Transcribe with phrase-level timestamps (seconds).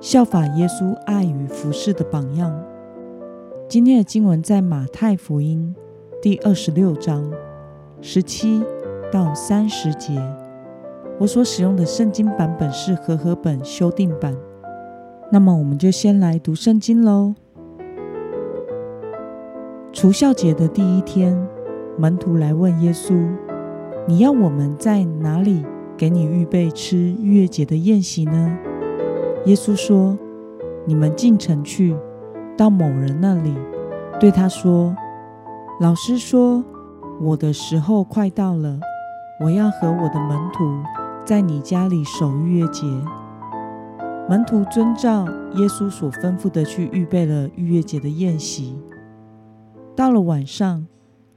[0.00, 2.54] 效法耶稣爱与服侍的榜样。
[3.66, 5.74] 今天的经文在马太福音
[6.20, 7.32] 第二十六章
[8.02, 8.62] 十七
[9.10, 10.20] 到三十节。
[11.18, 14.36] 我所使用的圣经版本是和合本修订版。
[15.32, 17.34] 那么，我们就先来读圣经喽。
[19.92, 21.34] 除酵节的第一天，
[21.96, 23.14] 门徒来问耶稣
[24.06, 25.64] ：“你要我们在哪里
[25.96, 28.58] 给你预备吃逾越节的宴席呢？”
[29.46, 30.18] 耶稣说
[30.86, 31.96] ：“你们进城去，
[32.56, 33.54] 到某人那里，
[34.18, 34.92] 对他说
[35.80, 36.64] ：‘老师说，
[37.20, 38.80] 我的时候快到了，
[39.40, 40.64] 我要和我的门徒
[41.24, 42.84] 在你家里守逾越节。’
[44.28, 48.76] 门徒遵照耶稣所吩咐的去预备了逾越节的宴席。
[49.94, 50.84] 到了晚上，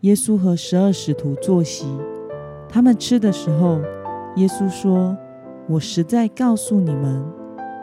[0.01, 1.85] 耶稣和十二使徒坐席，
[2.67, 3.79] 他们吃的时候，
[4.37, 5.15] 耶稣说
[5.69, 7.23] ：‘我实在告诉你们。’”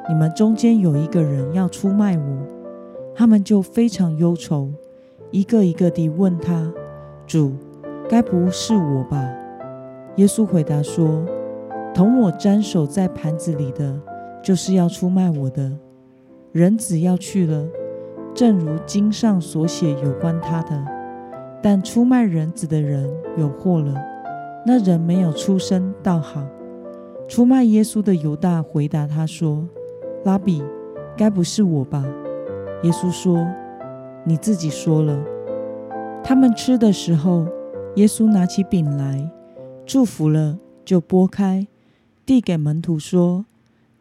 [0.08, 2.46] 你们中间有一个人要出卖我，
[3.12, 4.70] 他们就非常忧愁，
[5.32, 6.72] 一个一个地问他
[7.26, 7.52] ：“主，
[8.08, 9.28] 该不是我吧？”
[10.14, 11.26] 耶稣回答说
[11.92, 14.00] ：“同我沾手在盘子里的，
[14.42, 15.72] 就是要出卖我的。
[16.52, 17.66] 人子要去了，
[18.32, 20.84] 正如经上所写有关他的。
[21.60, 23.92] 但出卖人子的人有祸了。
[24.64, 26.46] 那人没有出生，倒好。”
[27.26, 29.68] 出卖耶稣的犹大回答他说。
[30.24, 30.62] 拉比，
[31.16, 32.04] 该不是我吧？
[32.82, 33.46] 耶稣说
[34.24, 35.18] ：“你自己说了。”
[36.22, 37.46] 他们吃的时候，
[37.94, 39.30] 耶稣拿起饼来，
[39.84, 41.66] 祝福了，就拨开，
[42.24, 43.46] 递给门徒说：“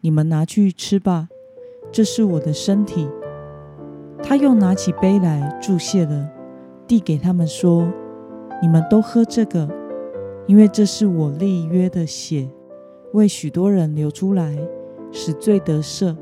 [0.01, 1.29] 你们拿去吃吧，
[1.91, 3.07] 这是我的身体。”
[4.23, 6.29] 他又拿起杯来，祝谢了，
[6.87, 7.87] 递给他们说
[8.61, 9.69] ：“你们都喝这个，
[10.47, 12.49] 因为这是我立约的血，
[13.13, 14.57] 为许多人流出来。”
[15.17, 16.13] 使罪得赦，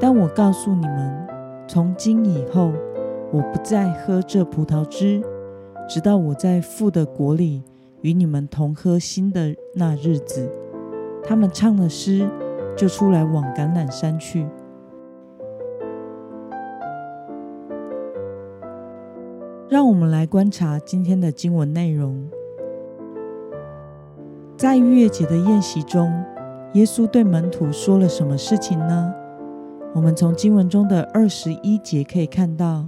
[0.00, 1.28] 但我告诉你们，
[1.68, 2.72] 从今以后，
[3.30, 5.22] 我不再喝这葡萄汁，
[5.86, 7.62] 直到我在父的国里
[8.00, 10.50] 与你们同喝新的那日子。
[11.22, 12.26] 他们唱了诗，
[12.74, 14.46] 就出来往橄榄山去。
[19.68, 22.26] 让我们来观察今天的经文内容，
[24.56, 26.10] 在逾越节的宴席中。
[26.78, 29.12] 耶稣对门徒说了什么事情呢？
[29.96, 32.86] 我们从经文中的二十一节可以看到，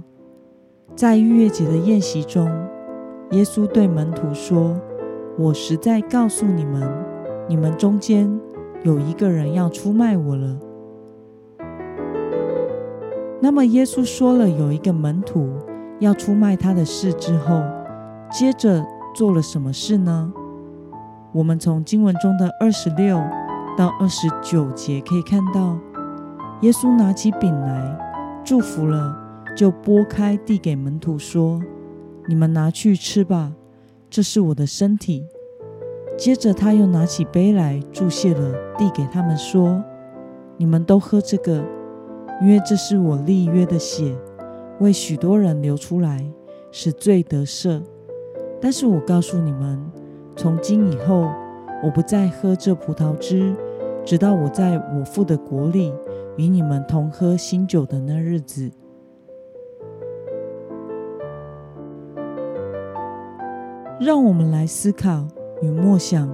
[0.95, 2.49] 在逾越节的宴席中，
[3.31, 4.79] 耶稣对门徒说
[5.37, 6.89] ：“我实在告诉你们，
[7.49, 8.31] 你们中间
[8.83, 10.57] 有一个人要出卖我了。”
[13.43, 15.49] 那么，耶稣说了有一个门徒
[15.99, 17.61] 要出卖他的事之后，
[18.31, 20.31] 接着做了什么事呢？
[21.33, 23.21] 我们从经文中的二十六。
[23.77, 25.79] 到二十九节可以看到，
[26.61, 27.97] 耶稣拿起饼来，
[28.43, 29.17] 祝福了，
[29.55, 31.59] 就拨开递给门徒说
[32.27, 33.53] ：“你们拿去吃吧，
[34.09, 35.25] 这是我的身体。”
[36.17, 39.81] 接着他又拿起杯来，祝谢了，递给他们说
[40.57, 41.63] ：“你们都喝这个，
[42.41, 44.15] 因为这是我立约的血，
[44.79, 46.29] 为许多人流出来，
[46.71, 47.81] 使罪得赦。
[48.61, 49.81] 但是我告诉你们，
[50.35, 51.31] 从今以后。”
[51.83, 53.55] 我不再喝这葡萄汁，
[54.05, 55.91] 直到我在我父的国里
[56.37, 58.71] 与你们同喝新酒的那日子。
[63.99, 65.27] 让我们来思考
[65.61, 66.29] 与默想：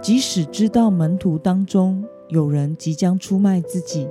[0.00, 4.08] 即使知道门徒当中有人即将出卖自己，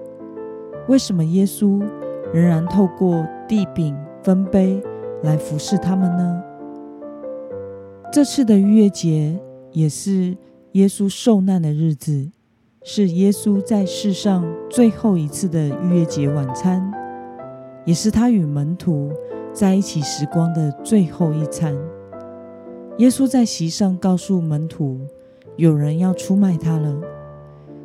[0.88, 1.80] 为什么耶稣
[2.34, 4.82] 仍然透过地饼分杯
[5.22, 6.44] 来服侍他们呢？
[8.16, 9.38] 这次的逾越节
[9.74, 10.38] 也是
[10.72, 12.32] 耶稣受难的日子，
[12.82, 16.82] 是耶稣在世上最后一次的逾越节晚餐，
[17.84, 19.12] 也是他与门徒
[19.52, 21.76] 在一起时光的最后一餐。
[23.00, 25.02] 耶稣在席上告诉门徒，
[25.58, 26.98] 有人要出卖他了。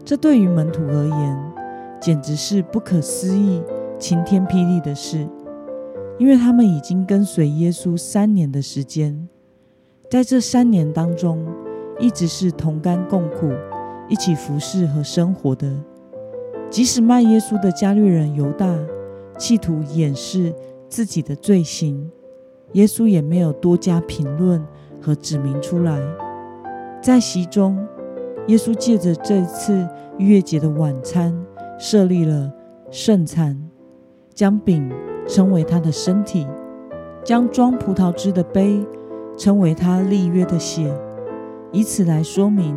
[0.05, 1.53] 这对于门徒而言，
[2.01, 3.61] 简直是不可思议、
[3.99, 5.29] 晴天霹雳的事，
[6.21, 9.29] 因为他们已经跟随耶稣三年的时间。
[10.11, 11.47] 在这三年当中，
[12.01, 13.49] 一直是同甘共苦，
[14.09, 15.73] 一起服侍和生活的。
[16.69, 18.77] 即使卖耶稣的加略人犹大
[19.39, 20.53] 企图掩饰
[20.89, 22.11] 自己的罪行，
[22.73, 24.61] 耶稣也没有多加评论
[25.01, 26.01] 和指明出来。
[27.01, 27.79] 在席中，
[28.49, 31.33] 耶稣借着这次逾越节的晚餐，
[31.79, 32.53] 设立了
[32.91, 33.57] 圣餐，
[34.35, 34.91] 将饼
[35.29, 36.45] 称为他的身体，
[37.23, 38.85] 将装葡萄汁的杯
[39.41, 40.95] 称为他立约的血，
[41.73, 42.77] 以此来说明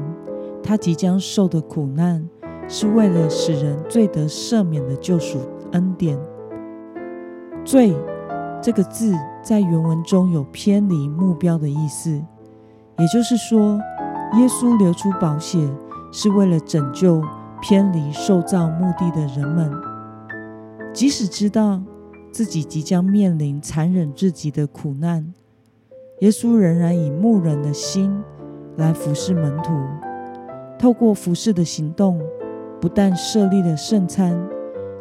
[0.64, 2.26] 他即将受的苦难
[2.70, 5.42] 是为了使人罪得赦免的救赎
[5.74, 6.18] 恩典。
[7.66, 7.94] 罪
[8.62, 9.14] 这个字
[9.44, 12.12] 在原文中有偏离目标的意思，
[12.98, 13.78] 也就是说，
[14.38, 15.60] 耶稣流出宝血，
[16.14, 17.22] 是为了拯救
[17.62, 19.70] 偏离受造目的的人们。
[20.94, 21.82] 即使知道
[22.32, 25.34] 自己即将面临残忍至极的苦难，
[26.24, 28.10] 耶稣仍然以牧人的心
[28.78, 29.74] 来服侍门徒。
[30.80, 32.18] 透过服侍的行动，
[32.80, 34.42] 不但设立了圣餐，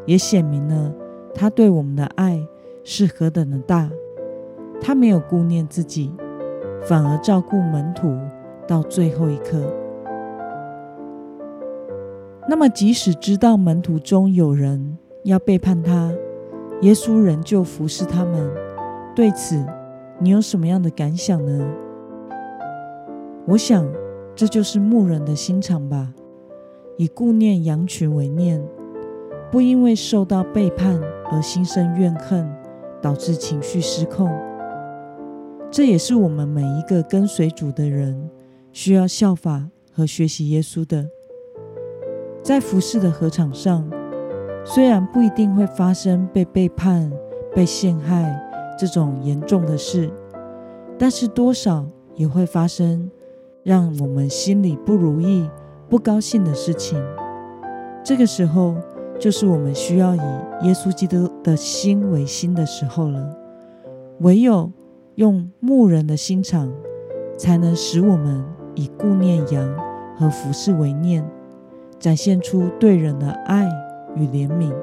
[0.04, 0.92] 也显明了
[1.32, 2.44] 他对我们的爱
[2.82, 3.88] 是何等的大。
[4.80, 6.12] 他没有顾念自己，
[6.88, 8.18] 反而照顾门徒。
[8.66, 9.60] 到最后一刻，
[12.48, 16.10] 那么即使知道门徒中有人要背叛他，
[16.80, 18.50] 耶稣仍旧服侍他们。
[19.16, 19.62] 对此，
[20.22, 21.68] 你有什么样的感想呢？
[23.44, 23.84] 我想，
[24.36, 26.14] 这就是牧人的心肠吧，
[26.96, 28.62] 以顾念羊群为念，
[29.50, 31.00] 不因为受到背叛
[31.32, 32.48] 而心生怨恨，
[33.00, 34.30] 导致情绪失控。
[35.72, 38.30] 这也是我们每一个跟随主的人。
[38.70, 41.04] 需要效法和学习耶稣的，
[42.44, 43.90] 在服事的禾场上，
[44.64, 47.12] 虽然不一定会发生被背叛、
[47.54, 48.40] 被陷害
[48.82, 50.10] 这种严重的事，
[50.98, 51.86] 但是多少
[52.16, 53.08] 也会发生
[53.62, 55.48] 让我们心里不如意、
[55.88, 57.00] 不高兴的事情。
[58.02, 58.74] 这个时候，
[59.20, 60.18] 就是我们需要以
[60.64, 63.38] 耶稣基督的心为心的时候了。
[64.18, 64.72] 唯有
[65.14, 66.68] 用牧人的心肠，
[67.38, 68.44] 才能使我们。
[68.74, 69.68] 以顾念羊
[70.16, 71.22] 和服事为念，
[72.00, 73.68] 展现出对人的爱
[74.16, 74.74] 与怜悯。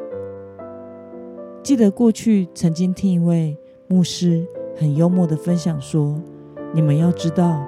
[1.63, 3.57] 记得过去曾经听一位
[3.91, 4.45] 牧师
[4.77, 6.15] 很幽默的分享说
[6.71, 7.59] ：“你们要知道，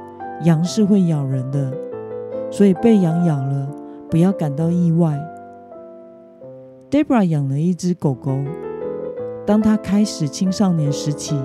[0.43, 1.73] 羊是会咬人的，
[2.51, 3.67] 所以被羊咬了，
[4.07, 5.19] 不要感到意外。”
[6.91, 8.37] Debra 养了一只狗狗，
[9.47, 11.35] 当它开始青少年时期，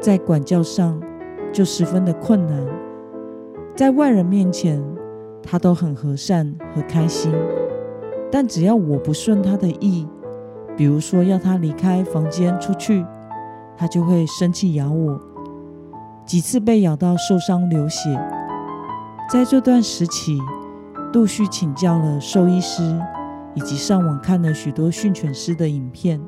[0.00, 1.02] 在管教上
[1.52, 2.64] 就十分的困难。
[3.74, 4.80] 在外人面前，
[5.42, 7.32] 他都很和善和开心，
[8.30, 10.06] 但只要我不顺他的意，
[10.76, 13.04] 比如说要他离开房间出去，
[13.76, 15.20] 他就会生气咬我。
[16.24, 18.18] 几次被咬到受伤流血，
[19.30, 20.38] 在这段时期，
[21.12, 22.82] 陆续请教了兽医师，
[23.54, 26.20] 以及上网看了许多训犬师的影片。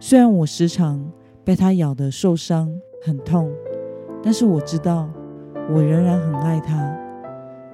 [0.00, 1.10] 虽然我时常
[1.44, 2.68] 被他咬得受伤
[3.02, 3.50] 很痛，
[4.22, 5.08] 但是我知道。
[5.72, 6.94] 我仍然很爱他，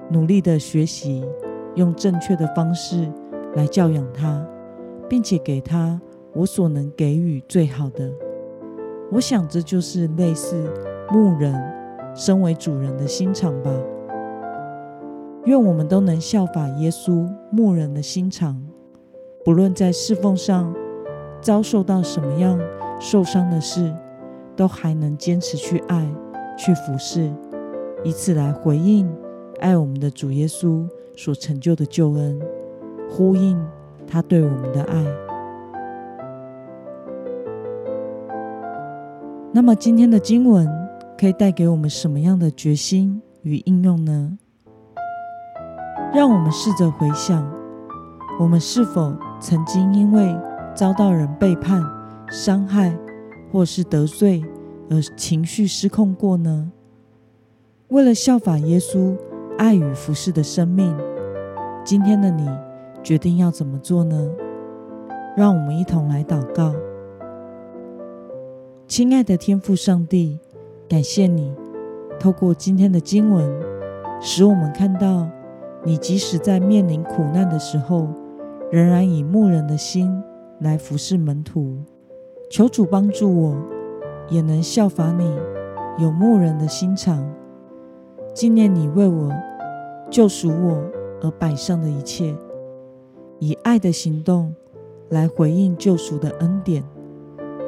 [0.09, 1.25] 努力的学习，
[1.75, 3.11] 用正确的方式
[3.53, 4.41] 来教养他，
[5.09, 5.99] 并且给他
[6.33, 8.09] 我所能给予最好的。
[9.11, 10.55] 我想这就是类似
[11.09, 11.53] 牧人
[12.15, 13.69] 身为主人的心肠吧。
[15.45, 18.61] 愿我们都能效法耶稣牧人的心肠，
[19.43, 20.73] 不论在侍奉上
[21.41, 22.59] 遭受到什么样
[22.99, 23.91] 受伤的事，
[24.55, 26.07] 都还能坚持去爱，
[26.57, 27.29] 去服侍。
[28.03, 29.11] 以此来回应
[29.59, 30.87] 爱我们的主耶稣
[31.17, 32.39] 所成就的救恩，
[33.09, 33.59] 呼应
[34.07, 35.30] 他对我们的爱。
[39.53, 40.65] 那么今天的经文
[41.17, 44.37] 可以带给我们什么样的决心与应用呢？
[46.13, 47.45] 让我们试着回想，
[48.39, 50.33] 我们是否曾经因为
[50.73, 51.83] 遭到人背叛、
[52.29, 52.97] 伤害
[53.51, 54.41] 或是得罪
[54.89, 56.71] 而情绪失控过呢？
[57.89, 59.17] 为了效法耶稣
[59.57, 60.95] 爱与服侍的生命，
[61.83, 62.47] 今天的你
[63.03, 64.29] 决定要怎么做呢？
[65.35, 66.73] 让我们一同来祷告。
[68.91, 70.37] 亲爱的天父上帝，
[70.89, 71.55] 感谢你
[72.19, 73.49] 透过今天的经文，
[74.19, 75.29] 使我们看到
[75.85, 78.09] 你即使在面临苦难的时候，
[78.69, 80.21] 仍然以牧人的心
[80.59, 81.77] 来服侍门徒。
[82.49, 83.55] 求主帮助我，
[84.29, 85.37] 也能效法你，
[85.97, 87.25] 有牧人的心肠。
[88.33, 89.31] 纪念你为我
[90.09, 90.83] 救赎我
[91.21, 92.35] 而摆上的一切，
[93.39, 94.53] 以爱的行动
[95.07, 96.83] 来回应救赎的恩典。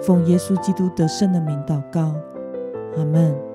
[0.02, 2.14] 奉耶稣基督得胜的名祷告，
[2.98, 3.53] 阿门。